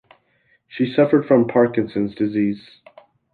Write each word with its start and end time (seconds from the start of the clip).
She 0.67 0.91
suffered 0.91 1.27
from 1.27 1.47
Parkinson's 1.47 2.15
disease. 2.15 2.81